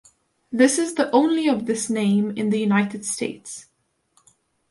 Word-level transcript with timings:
This 0.51 0.79
is 0.79 0.95
the 0.95 1.11
only 1.11 1.47
of 1.47 1.67
this 1.67 1.87
name 1.87 2.31
in 2.31 2.49
the 2.49 2.57
United 2.57 3.05
States. 3.05 3.67